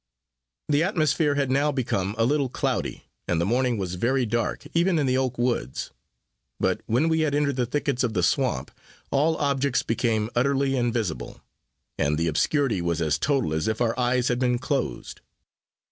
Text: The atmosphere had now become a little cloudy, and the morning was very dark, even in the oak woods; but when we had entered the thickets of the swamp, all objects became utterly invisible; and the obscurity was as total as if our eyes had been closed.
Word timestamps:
The 0.67 0.81
atmosphere 0.81 1.35
had 1.35 1.51
now 1.51 1.71
become 1.71 2.15
a 2.17 2.25
little 2.25 2.49
cloudy, 2.49 3.03
and 3.27 3.39
the 3.39 3.45
morning 3.45 3.77
was 3.77 3.93
very 3.93 4.25
dark, 4.25 4.63
even 4.73 4.97
in 4.97 5.05
the 5.05 5.15
oak 5.19 5.37
woods; 5.37 5.91
but 6.59 6.81
when 6.87 7.07
we 7.07 7.19
had 7.19 7.35
entered 7.35 7.55
the 7.57 7.67
thickets 7.67 8.03
of 8.03 8.15
the 8.15 8.23
swamp, 8.23 8.71
all 9.11 9.37
objects 9.37 9.83
became 9.83 10.31
utterly 10.35 10.75
invisible; 10.75 11.39
and 11.99 12.17
the 12.17 12.27
obscurity 12.27 12.81
was 12.81 12.99
as 12.99 13.19
total 13.19 13.53
as 13.53 13.67
if 13.67 13.79
our 13.79 13.93
eyes 13.99 14.29
had 14.29 14.39
been 14.39 14.57
closed. 14.57 15.21